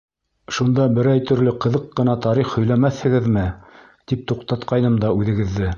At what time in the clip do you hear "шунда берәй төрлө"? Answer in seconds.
0.59-1.53